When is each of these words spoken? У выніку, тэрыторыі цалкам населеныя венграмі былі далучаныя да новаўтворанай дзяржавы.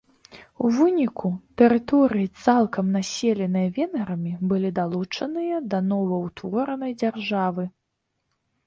У 0.67 0.69
выніку, 0.77 1.29
тэрыторыі 1.61 2.25
цалкам 2.45 2.89
населеныя 2.97 3.69
венграмі 3.77 4.33
былі 4.53 4.69
далучаныя 4.81 5.63
да 5.75 5.87
новаўтворанай 5.93 6.99
дзяржавы. 7.05 7.63